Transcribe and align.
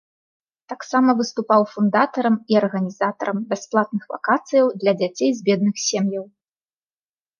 Таксама 0.71 1.09
выступаў 1.19 1.61
фундатарам 1.73 2.35
і 2.53 2.57
арганізатарам 2.61 3.37
бясплатных 3.53 4.03
вакацыяў 4.15 4.65
для 4.85 4.93
дзяцей 5.03 5.31
з 5.41 5.49
бедных 5.51 5.75
сем'яў. 5.91 6.25